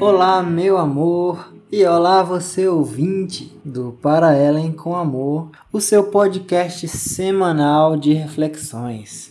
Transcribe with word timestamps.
Olá, 0.00 0.42
meu 0.42 0.78
amor, 0.78 1.52
e 1.70 1.84
olá, 1.84 2.22
você 2.22 2.66
ouvinte 2.66 3.54
do 3.62 3.92
Para 4.00 4.34
Ellen 4.34 4.72
com 4.72 4.96
Amor, 4.96 5.50
o 5.70 5.78
seu 5.78 6.04
podcast 6.04 6.88
semanal 6.88 7.98
de 7.98 8.14
reflexões. 8.14 9.30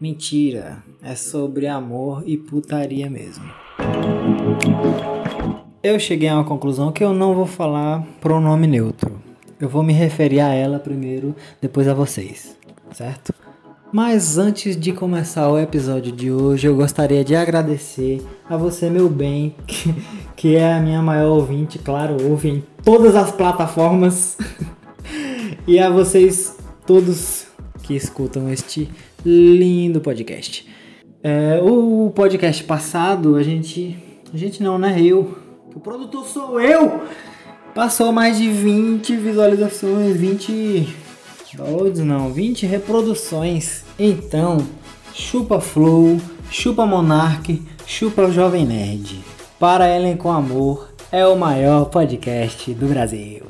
Mentira, 0.00 0.84
é 1.02 1.16
sobre 1.16 1.66
amor 1.66 2.22
e 2.24 2.36
putaria 2.36 3.10
mesmo. 3.10 3.44
Eu 5.82 5.98
cheguei 5.98 6.28
a 6.28 6.36
uma 6.36 6.44
conclusão 6.44 6.92
que 6.92 7.02
eu 7.02 7.12
não 7.12 7.34
vou 7.34 7.46
falar 7.46 8.06
pronome 8.20 8.68
neutro. 8.68 9.20
Eu 9.60 9.68
vou 9.68 9.82
me 9.82 9.92
referir 9.92 10.38
a 10.38 10.54
ela 10.54 10.78
primeiro, 10.78 11.34
depois 11.60 11.88
a 11.88 11.94
vocês, 11.94 12.56
certo? 12.92 13.34
Mas 13.94 14.38
antes 14.38 14.76
de 14.76 14.92
começar 14.92 15.48
o 15.48 15.56
episódio 15.56 16.10
de 16.10 16.28
hoje, 16.28 16.66
eu 16.66 16.74
gostaria 16.74 17.22
de 17.22 17.36
agradecer 17.36 18.20
a 18.50 18.56
você, 18.56 18.90
meu 18.90 19.08
bem, 19.08 19.54
que, 19.68 19.94
que 20.34 20.56
é 20.56 20.72
a 20.72 20.80
minha 20.80 21.00
maior 21.00 21.36
ouvinte, 21.36 21.78
claro, 21.78 22.16
ouve 22.28 22.48
em 22.48 22.64
todas 22.82 23.14
as 23.14 23.30
plataformas. 23.30 24.36
e 25.64 25.78
a 25.78 25.88
vocês 25.88 26.58
todos 26.84 27.46
que 27.84 27.94
escutam 27.94 28.50
este 28.50 28.90
lindo 29.24 30.00
podcast. 30.00 30.68
É, 31.22 31.60
o 31.62 32.10
podcast 32.12 32.64
passado, 32.64 33.36
a 33.36 33.44
gente. 33.44 33.96
A 34.34 34.36
gente 34.36 34.60
não, 34.60 34.76
né? 34.76 35.00
Eu. 35.00 35.38
O 35.72 35.78
produtor 35.78 36.26
sou 36.26 36.60
eu! 36.60 37.02
Passou 37.72 38.10
mais 38.10 38.38
de 38.38 38.50
20 38.50 39.14
visualizações, 39.14 40.16
20 40.16 41.03
downloads 41.56 42.00
não, 42.00 42.32
20 42.32 42.66
reproduções. 42.66 43.84
Então, 43.98 44.58
chupa 45.12 45.60
Flow, 45.60 46.20
chupa 46.50 46.86
Monark, 46.86 47.62
chupa 47.86 48.30
Jovem 48.30 48.66
Nerd. 48.66 49.20
Para 49.58 49.88
Ellen 49.88 50.16
com 50.16 50.30
Amor 50.30 50.92
é 51.10 51.26
o 51.26 51.36
maior 51.36 51.86
podcast 51.86 52.72
do 52.74 52.86
Brasil. 52.86 53.44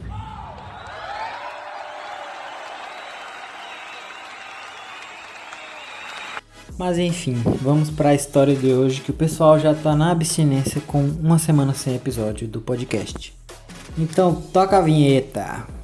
Mas 6.76 6.98
enfim, 6.98 7.40
vamos 7.62 7.88
para 7.88 8.10
a 8.10 8.14
história 8.14 8.54
de 8.54 8.72
hoje 8.72 9.00
que 9.00 9.10
o 9.10 9.14
pessoal 9.14 9.60
já 9.60 9.72
tá 9.72 9.94
na 9.94 10.10
abstinência 10.10 10.80
com 10.80 11.02
uma 11.02 11.38
semana 11.38 11.72
sem 11.72 11.94
episódio 11.94 12.48
do 12.48 12.60
podcast. 12.60 13.32
Então 13.96 14.34
toca 14.52 14.76
a 14.76 14.80
vinheta. 14.80 15.83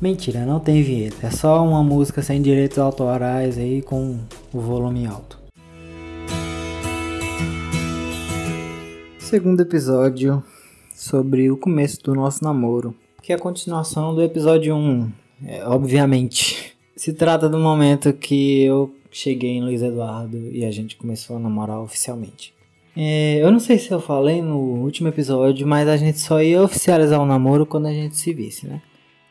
Mentira, 0.00 0.44
não 0.44 0.60
tem 0.60 0.82
vinheta. 0.82 1.26
É 1.26 1.30
só 1.30 1.64
uma 1.64 1.82
música 1.82 2.20
sem 2.20 2.42
direitos 2.42 2.76
autorais 2.76 3.56
aí 3.56 3.80
com 3.80 4.18
o 4.52 4.60
volume 4.60 5.06
alto. 5.06 5.38
Segundo 9.18 9.62
episódio 9.62 10.44
sobre 10.94 11.50
o 11.50 11.56
começo 11.56 12.02
do 12.02 12.14
nosso 12.14 12.44
namoro, 12.44 12.94
que 13.22 13.32
é 13.32 13.36
a 13.36 13.38
continuação 13.38 14.14
do 14.14 14.22
episódio 14.22 14.76
1, 14.76 15.12
é, 15.46 15.66
obviamente. 15.66 16.76
Se 16.94 17.14
trata 17.14 17.48
do 17.48 17.58
momento 17.58 18.12
que 18.12 18.62
eu 18.62 18.94
cheguei 19.10 19.52
em 19.52 19.62
Luiz 19.62 19.80
Eduardo 19.80 20.36
e 20.52 20.62
a 20.64 20.70
gente 20.70 20.96
começou 20.96 21.36
a 21.36 21.40
namorar 21.40 21.80
oficialmente. 21.80 22.54
É, 22.94 23.38
eu 23.42 23.50
não 23.50 23.60
sei 23.60 23.78
se 23.78 23.90
eu 23.90 24.00
falei 24.00 24.42
no 24.42 24.58
último 24.58 25.08
episódio, 25.08 25.66
mas 25.66 25.88
a 25.88 25.96
gente 25.96 26.18
só 26.18 26.42
ia 26.42 26.62
oficializar 26.62 27.20
o 27.20 27.26
namoro 27.26 27.64
quando 27.64 27.86
a 27.86 27.92
gente 27.92 28.16
se 28.16 28.32
visse, 28.34 28.66
né? 28.66 28.82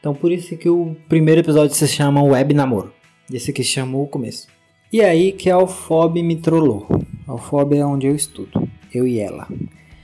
Então 0.05 0.13
por 0.13 0.31
isso 0.31 0.55
que 0.55 0.69
o 0.69 0.95
primeiro 1.09 1.41
episódio 1.41 1.75
se 1.75 1.87
chama 1.87 2.21
Web 2.21 2.53
Namoro. 2.53 2.93
Esse 3.33 3.49
aqui 3.49 3.63
chamou 3.63 4.03
o 4.03 4.07
começo. 4.07 4.45
E 4.93 5.01
aí 5.01 5.31
que 5.31 5.49
a 5.49 5.55
Alfob 5.55 6.21
me 6.21 6.35
trollou. 6.35 6.85
A 7.27 7.31
Alfob 7.31 7.75
é 7.75 7.83
onde 7.83 8.05
eu 8.05 8.15
estudo, 8.15 8.69
eu 8.93 9.07
e 9.07 9.17
ela. 9.17 9.47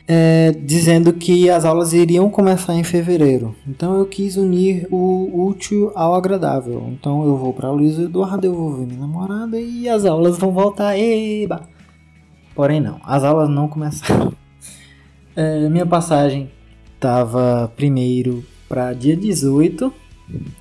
É, 0.07 0.53
dizendo 0.59 1.13
que 1.13 1.51
as 1.51 1.65
aulas 1.65 1.93
iriam 1.93 2.31
começar 2.31 2.73
em 2.73 2.83
fevereiro. 2.83 3.55
Então 3.67 3.99
eu 3.99 4.07
quis 4.07 4.37
unir 4.37 4.87
o 4.89 5.45
útil 5.47 5.91
ao 5.93 6.15
agradável. 6.15 6.83
Então 6.91 7.23
eu 7.23 7.37
vou 7.37 7.53
para 7.53 7.69
Luiz 7.69 7.99
Eduardo, 7.99 8.47
eu 8.47 8.55
vou 8.55 8.73
ver 8.73 8.87
minha 8.87 9.01
namorada 9.01 9.61
e 9.61 9.87
as 9.87 10.03
aulas 10.03 10.35
vão 10.35 10.51
voltar. 10.51 10.97
Eba! 10.97 11.69
Porém 12.55 12.81
não, 12.81 12.99
as 13.03 13.23
aulas 13.23 13.49
não 13.49 13.67
começaram. 13.67 14.33
É, 15.33 15.69
minha 15.69 15.85
passagem 15.85 16.51
estava 16.97 17.71
primeiro 17.77 18.43
para 18.71 18.93
dia 18.93 19.17
18, 19.17 19.93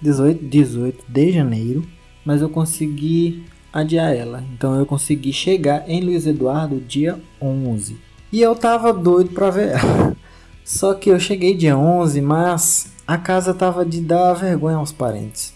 18, 0.02 0.44
18 0.44 1.04
de 1.06 1.30
janeiro, 1.30 1.86
mas 2.24 2.42
eu 2.42 2.48
consegui 2.48 3.44
adiar 3.72 4.12
ela. 4.12 4.42
Então 4.52 4.74
eu 4.74 4.84
consegui 4.84 5.32
chegar 5.32 5.88
em 5.88 6.00
Luiz 6.00 6.26
Eduardo 6.26 6.80
dia 6.80 7.20
11. 7.40 7.96
E 8.32 8.42
eu 8.42 8.56
tava 8.56 8.92
doido 8.92 9.30
para 9.30 9.50
ver 9.50 9.68
ela. 9.78 10.16
Só 10.66 10.92
que 10.94 11.08
eu 11.08 11.20
cheguei 11.20 11.54
dia 11.54 11.78
11, 11.78 12.20
mas 12.20 12.92
a 13.06 13.16
casa 13.16 13.54
tava 13.54 13.86
de 13.86 14.00
dar 14.00 14.34
vergonha 14.34 14.78
aos 14.78 14.90
parentes. 14.90 15.54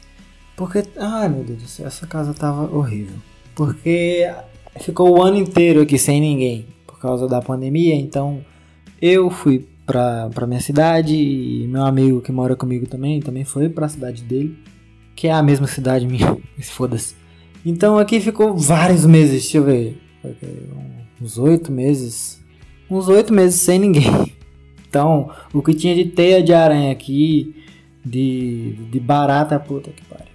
Porque, 0.56 0.84
ai 0.96 1.28
meu 1.28 1.42
Deus 1.42 1.60
do 1.60 1.68
céu, 1.68 1.88
essa 1.88 2.06
casa 2.06 2.32
tava 2.32 2.72
horrível. 2.72 3.16
Porque 3.52 4.32
ficou 4.78 5.18
o 5.18 5.20
ano 5.20 5.38
inteiro 5.38 5.80
aqui 5.80 5.98
sem 5.98 6.20
ninguém 6.20 6.66
por 6.86 7.00
causa 7.00 7.26
da 7.26 7.42
pandemia, 7.42 7.96
então 7.96 8.44
eu 9.02 9.28
fui 9.28 9.66
pra, 9.86 10.30
pra 10.30 10.46
minha 10.46 10.60
cidade 10.60 11.14
e 11.14 11.66
meu 11.68 11.84
amigo 11.84 12.20
que 12.20 12.32
mora 12.32 12.56
comigo 12.56 12.86
também, 12.86 13.20
também 13.20 13.44
foi 13.44 13.68
pra 13.68 13.88
cidade 13.88 14.22
dele, 14.22 14.56
que 15.14 15.28
é 15.28 15.32
a 15.32 15.42
mesma 15.42 15.66
cidade 15.66 16.06
minha, 16.06 16.36
foda-se. 16.62 17.14
Então 17.64 17.98
aqui 17.98 18.20
ficou 18.20 18.56
vários 18.56 19.06
meses, 19.06 19.42
deixa 19.42 19.58
eu 19.58 19.64
ver, 19.64 19.98
uns 21.20 21.38
oito 21.38 21.72
meses, 21.72 22.42
uns 22.90 23.08
oito 23.08 23.32
meses 23.32 23.60
sem 23.60 23.78
ninguém. 23.78 24.04
Então, 24.94 25.28
o 25.52 25.60
que 25.60 25.74
tinha 25.74 25.92
de 25.92 26.04
teia 26.04 26.40
de 26.40 26.54
aranha 26.54 26.92
aqui, 26.92 27.52
de, 28.04 28.74
de 28.92 29.00
barata, 29.00 29.58
puta 29.58 29.90
que 29.90 30.04
pariu. 30.04 30.28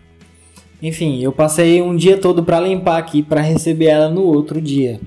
Enfim, 0.82 1.24
eu 1.24 1.32
passei 1.32 1.82
um 1.82 1.96
dia 1.96 2.18
todo 2.18 2.44
para 2.44 2.59
limpar 2.59 2.98
aqui 2.98 3.24
para 3.24 3.40
receber 3.40 3.86
ela 3.86 4.09
no 4.09 4.22
outro 4.22 4.59
dia. 4.59 5.00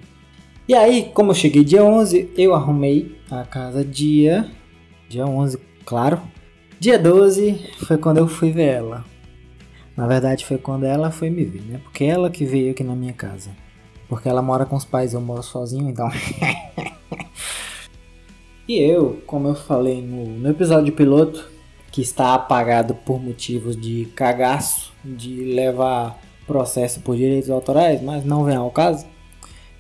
E 0.73 0.75
aí, 0.75 1.11
como 1.13 1.33
eu 1.33 1.35
cheguei 1.35 1.63
dia 1.63 1.85
11, 1.85 2.31
eu 2.35 2.55
arrumei 2.55 3.19
a 3.31 3.45
casa 3.45 3.85
dia 3.85 4.51
dia 5.07 5.27
11, 5.27 5.59
claro. 5.85 6.19
Dia 6.81 6.99
12 6.99 7.61
foi 7.85 7.99
quando 7.99 8.17
eu 8.17 8.27
fui 8.27 8.51
ver 8.51 8.77
ela. 8.77 9.05
Na 9.95 10.07
verdade 10.07 10.47
foi 10.47 10.57
quando 10.57 10.85
ela 10.85 11.11
foi 11.11 11.29
me 11.29 11.45
ver, 11.45 11.61
né? 11.61 11.79
Porque 11.83 12.05
ela 12.05 12.31
que 12.31 12.47
veio 12.47 12.71
aqui 12.71 12.83
na 12.83 12.97
minha 12.97 13.13
casa. 13.13 13.51
Porque 14.09 14.27
ela 14.27 14.41
mora 14.41 14.65
com 14.65 14.75
os 14.75 14.87
pais, 14.87 15.13
eu 15.13 15.21
moro 15.21 15.43
sozinho, 15.43 15.91
então. 15.91 16.11
e 18.67 18.79
eu, 18.79 19.21
como 19.27 19.49
eu 19.49 19.55
falei 19.55 20.01
no, 20.01 20.25
no 20.25 20.49
episódio 20.49 20.95
piloto, 20.95 21.51
que 21.91 22.01
está 22.01 22.33
apagado 22.33 22.95
por 22.95 23.23
motivos 23.23 23.77
de 23.77 24.07
cagaço, 24.17 24.91
de 25.05 25.53
levar 25.53 26.19
processo 26.47 27.01
por 27.01 27.15
direitos 27.15 27.51
autorais, 27.51 28.01
mas 28.01 28.25
não 28.25 28.45
vem 28.45 28.57
ao 28.57 28.71
caso. 28.71 29.12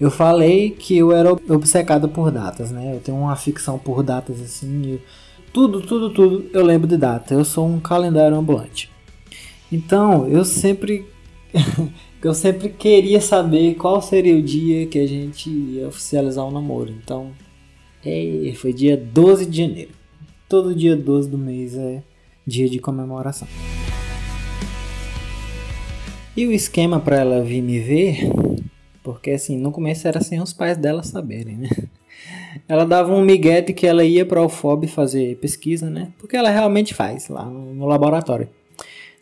Eu 0.02 0.10
falei 0.10 0.70
que 0.70 0.98
eu 0.98 1.12
era 1.12 1.32
obcecado 1.32 2.08
por 2.08 2.32
datas, 2.32 2.72
né? 2.72 2.92
Eu 2.92 2.98
tenho 2.98 3.16
uma 3.16 3.36
ficção 3.36 3.78
por 3.78 4.02
datas 4.02 4.40
assim. 4.40 4.98
Tudo, 5.52 5.80
tudo, 5.80 6.10
tudo 6.10 6.50
eu 6.52 6.64
lembro 6.64 6.88
de 6.88 6.96
data. 6.96 7.32
Eu 7.32 7.44
sou 7.44 7.68
um 7.68 7.78
calendário 7.78 8.36
ambulante. 8.36 8.90
Então, 9.70 10.26
eu 10.26 10.44
sempre 10.44 11.06
eu 12.20 12.34
sempre 12.34 12.68
queria 12.70 13.20
saber 13.20 13.76
qual 13.76 14.02
seria 14.02 14.34
o 14.34 14.42
dia 14.42 14.88
que 14.88 14.98
a 14.98 15.06
gente 15.06 15.48
ia 15.48 15.86
oficializar 15.86 16.44
o 16.44 16.50
namoro. 16.50 16.90
Então, 16.90 17.30
é, 18.04 18.52
foi 18.56 18.72
dia 18.72 18.96
12 18.96 19.46
de 19.46 19.58
janeiro. 19.58 19.92
Todo 20.48 20.74
dia 20.74 20.96
12 20.96 21.30
do 21.30 21.38
mês 21.38 21.76
é 21.76 22.02
dia 22.44 22.68
de 22.68 22.80
comemoração. 22.80 23.46
E 26.36 26.44
o 26.44 26.50
esquema 26.50 26.98
para 26.98 27.20
ela 27.20 27.40
vir 27.40 27.62
me 27.62 27.78
ver 27.78 28.32
porque 29.02 29.30
assim, 29.32 29.58
no 29.58 29.72
começo 29.72 30.06
era 30.06 30.20
sem 30.20 30.40
os 30.40 30.52
pais 30.52 30.76
dela 30.76 31.02
saberem, 31.02 31.56
né? 31.56 31.68
Ela 32.68 32.84
dava 32.84 33.12
um 33.12 33.22
migué 33.22 33.60
de 33.60 33.72
que 33.72 33.86
ela 33.86 34.04
ia 34.04 34.24
para 34.24 34.40
o 34.40 34.46
UFOB 34.46 34.86
fazer 34.86 35.36
pesquisa, 35.38 35.90
né? 35.90 36.12
Porque 36.18 36.36
ela 36.36 36.50
realmente 36.50 36.94
faz 36.94 37.28
lá 37.28 37.44
no, 37.44 37.74
no 37.74 37.86
laboratório. 37.86 38.48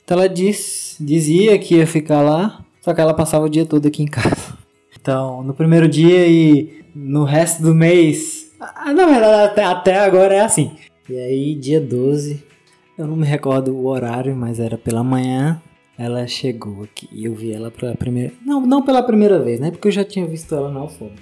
Então 0.04 0.18
ela 0.18 0.28
diz, 0.28 0.96
dizia 1.00 1.58
que 1.58 1.76
ia 1.76 1.86
ficar 1.86 2.20
lá, 2.20 2.64
só 2.80 2.92
que 2.92 3.00
ela 3.00 3.14
passava 3.14 3.46
o 3.46 3.48
dia 3.48 3.64
todo 3.64 3.86
aqui 3.86 4.02
em 4.02 4.08
casa. 4.08 4.58
Então, 5.00 5.42
no 5.42 5.54
primeiro 5.54 5.88
dia 5.88 6.26
e 6.26 6.84
no 6.94 7.24
resto 7.24 7.62
do 7.62 7.74
mês, 7.74 8.52
na 8.58 9.06
verdade 9.06 9.50
até, 9.50 9.64
até 9.64 9.98
agora 9.98 10.34
é 10.34 10.40
assim. 10.40 10.72
E 11.08 11.16
aí, 11.16 11.54
dia 11.54 11.80
12, 11.80 12.42
eu 12.98 13.06
não 13.06 13.16
me 13.16 13.26
recordo 13.26 13.74
o 13.74 13.86
horário, 13.86 14.36
mas 14.36 14.60
era 14.60 14.76
pela 14.76 15.02
manhã 15.02 15.60
ela 16.00 16.26
chegou 16.26 16.82
aqui 16.82 17.06
e 17.12 17.26
eu 17.26 17.34
vi 17.34 17.52
ela 17.52 17.70
pela 17.70 17.94
primeira. 17.94 18.32
Não, 18.42 18.66
não 18.66 18.82
pela 18.82 19.02
primeira 19.02 19.38
vez, 19.38 19.60
né? 19.60 19.70
Porque 19.70 19.88
eu 19.88 19.92
já 19.92 20.02
tinha 20.02 20.26
visto 20.26 20.54
ela 20.54 20.72
na 20.72 20.80
alfândega. 20.80 21.20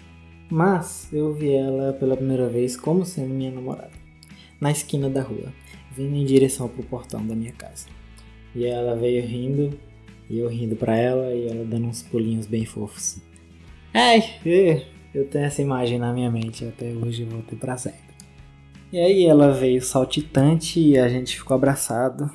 Mas 0.49 1.09
eu 1.13 1.35
vi 1.35 1.53
ela 1.53 1.93
pela 1.95 2.17
primeira 2.17 2.49
vez 2.49 2.77
como 2.77 3.05
sendo 3.05 3.35
minha 3.35 3.51
namorada. 3.51 3.91
Na 4.61 4.71
esquina 4.71 5.11
da 5.11 5.21
rua, 5.21 5.53
vindo 5.97 6.15
em 6.15 6.25
direção 6.25 6.69
pro 6.69 6.85
portão 6.85 7.27
da 7.27 7.35
minha 7.35 7.51
casa. 7.51 7.89
E 8.55 8.67
ela 8.67 8.95
veio 8.95 9.27
rindo, 9.27 9.77
e 10.31 10.39
eu 10.39 10.49
rindo 10.49 10.77
pra 10.77 10.97
ela, 10.97 11.35
e 11.35 11.49
ela 11.49 11.65
dando 11.65 11.89
uns 11.89 12.05
pulinhos 12.05 12.47
bem 12.47 12.65
fofos. 12.65 13.21
Ai, 13.93 14.23
eu 15.13 15.27
tenho 15.27 15.45
essa 15.45 15.61
imagem 15.61 15.99
na 15.99 16.13
minha 16.13 16.31
mente 16.31 16.65
até 16.65 16.93
hoje, 16.93 17.23
eu 17.23 17.29
vou 17.29 17.43
ter 17.43 17.57
pra 17.57 17.77
sempre. 17.77 18.08
E 18.91 18.99
aí 18.99 19.27
ela 19.27 19.53
veio 19.53 19.83
saltitante 19.83 20.81
e 20.81 20.99
a 20.99 21.09
gente 21.09 21.37
ficou 21.37 21.55
abraçado. 21.55 22.31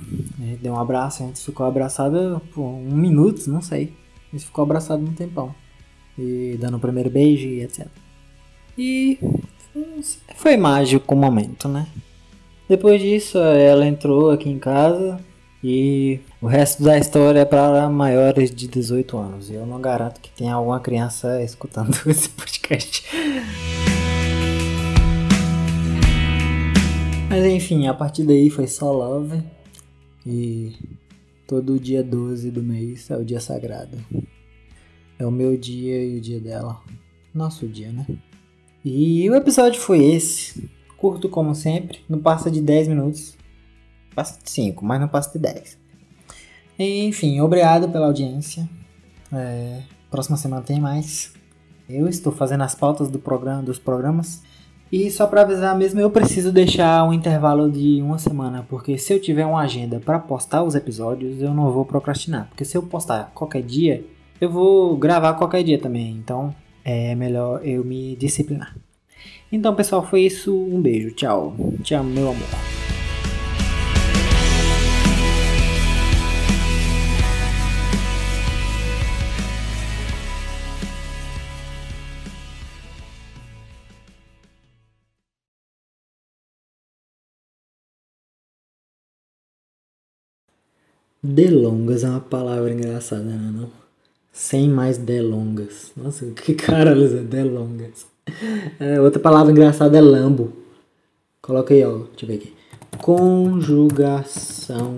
Deu 0.62 0.74
um 0.74 0.80
abraço, 0.80 1.24
a 1.24 1.26
gente 1.26 1.44
ficou 1.44 1.66
abraçado 1.66 2.42
por 2.54 2.62
um 2.62 2.96
minuto, 2.96 3.50
não 3.50 3.62
sei. 3.62 3.94
A 4.32 4.36
gente 4.36 4.46
ficou 4.46 4.64
abraçado 4.64 5.04
um 5.04 5.14
tempão. 5.14 5.54
E 6.18 6.58
dando 6.60 6.78
o 6.78 6.80
primeiro 6.80 7.10
beijo 7.10 7.48
e 7.48 7.64
etc. 7.64 7.88
E 8.78 9.18
foi 10.36 10.56
mágico 10.56 11.16
o 11.16 11.18
momento, 11.18 11.68
né? 11.68 11.88
Depois 12.70 13.02
disso, 13.02 13.40
ela 13.40 13.86
entrou 13.86 14.30
aqui 14.30 14.50
em 14.50 14.60
casa 14.60 15.20
e 15.64 16.20
o 16.42 16.48
resto 16.48 16.84
da 16.84 16.98
história 16.98 17.40
é 17.40 17.46
para 17.46 17.90
maiores 17.90 18.54
de 18.54 18.68
18 18.68 19.18
anos. 19.18 19.50
Eu 19.50 19.66
não 19.66 19.82
garanto 19.82 20.22
que 20.22 20.30
tenha 20.30 20.54
alguma 20.54 20.80
criança 20.80 21.42
escutando 21.42 21.98
esse 22.06 22.30
podcast. 22.30 23.04
Mas 27.34 27.46
enfim, 27.46 27.88
a 27.88 27.96
partir 27.96 28.24
daí 28.26 28.48
foi 28.48 28.68
só 28.68 28.92
love. 28.92 29.42
E 30.24 30.72
todo 31.48 31.80
dia 31.80 32.04
12 32.04 32.52
do 32.52 32.62
mês 32.62 33.10
é 33.10 33.18
o 33.18 33.26
dia 33.26 33.40
sagrado. 33.40 33.98
É 35.18 35.26
o 35.26 35.32
meu 35.32 35.58
dia 35.58 36.06
e 36.06 36.16
o 36.16 36.22
dia 36.22 36.40
dela. 36.40 36.80
Nosso 37.34 37.68
dia, 37.68 37.92
né? 37.92 38.06
E 38.86 39.28
o 39.32 39.34
episódio 39.34 39.82
foi 39.82 40.06
esse. 40.06 40.70
Curto 40.96 41.28
como 41.28 41.56
sempre, 41.56 42.02
não 42.08 42.20
passa 42.20 42.52
de 42.52 42.62
10 42.62 42.90
minutos. 42.90 43.36
Passa 44.14 44.40
de 44.40 44.52
5, 44.52 44.86
mas 44.86 45.02
não 45.02 45.08
passa 45.08 45.32
de 45.32 45.40
10. 45.40 45.76
Enfim, 46.78 47.40
obrigado 47.40 47.90
pela 47.90 48.06
audiência. 48.06 48.70
É, 49.32 49.82
próxima 50.12 50.38
semana 50.38 50.62
tem 50.62 50.80
mais. 50.80 51.34
Eu 51.90 52.08
estou 52.08 52.32
fazendo 52.32 52.62
as 52.62 52.76
pautas 52.76 53.10
do 53.10 53.18
programa, 53.18 53.64
dos 53.64 53.80
programas. 53.80 54.44
E 54.94 55.10
só 55.10 55.26
para 55.26 55.42
avisar 55.42 55.76
mesmo, 55.76 56.00
eu 56.00 56.12
preciso 56.12 56.52
deixar 56.52 57.04
um 57.04 57.12
intervalo 57.12 57.68
de 57.68 58.00
uma 58.00 58.20
semana, 58.20 58.64
porque 58.70 58.96
se 58.96 59.12
eu 59.12 59.20
tiver 59.20 59.44
uma 59.44 59.62
agenda 59.62 60.00
para 60.00 60.20
postar 60.20 60.62
os 60.62 60.76
episódios, 60.76 61.42
eu 61.42 61.52
não 61.52 61.72
vou 61.72 61.84
procrastinar. 61.84 62.48
Porque 62.50 62.64
se 62.64 62.78
eu 62.78 62.84
postar 62.84 63.32
qualquer 63.34 63.64
dia, 63.64 64.06
eu 64.40 64.52
vou 64.52 64.96
gravar 64.96 65.34
qualquer 65.34 65.64
dia 65.64 65.80
também. 65.80 66.12
Então 66.12 66.54
é 66.86 67.16
melhor 67.16 67.66
eu 67.66 67.84
me 67.84 68.16
disciplinar. 68.18 68.76
Então, 69.52 69.74
pessoal, 69.74 70.06
foi 70.06 70.22
isso. 70.22 70.56
Um 70.56 70.80
beijo. 70.80 71.10
Tchau. 71.16 71.56
Amo, 71.92 72.10
meu 72.12 72.30
amor. 72.30 72.73
Delongas 91.24 92.04
é 92.04 92.10
uma 92.10 92.20
palavra 92.20 92.74
engraçada, 92.74 93.24
não 93.24 93.32
é 93.32 93.52
não? 93.52 93.70
Sem 94.34 94.68
mais 94.68 94.98
delongas. 94.98 95.94
Nossa, 95.96 96.26
que 96.32 96.54
cara, 96.54 96.94
Luiz, 96.94 97.12
delongas. 97.12 98.06
É, 98.78 99.00
outra 99.00 99.22
palavra 99.22 99.52
engraçada 99.52 99.98
é 99.98 100.02
lambo. 100.02 100.52
Coloca 101.42 101.74
aí, 101.74 101.86
ó. 101.86 102.00
Deixa 102.10 102.24
eu 102.24 102.28
ver 102.28 102.36
aqui. 102.36 102.54
Conjugação 102.98 104.98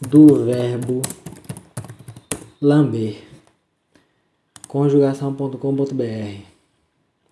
do 0.00 0.46
verbo 0.46 1.02
lamber. 2.60 3.16
Conjugação.com.br. 4.66 6.40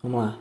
Vamos 0.02 0.20
lá. 0.20 0.38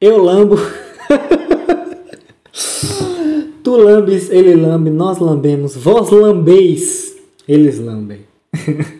Eu 0.00 0.22
lambo. 0.22 0.56
tu 3.64 3.76
lambes, 3.76 4.30
ele 4.30 4.54
lambe, 4.54 4.90
nós 4.90 5.18
lambemos, 5.18 5.74
vós 5.74 6.10
lambeis. 6.10 7.05
Eles 7.48 7.78
lambem. 7.78 8.24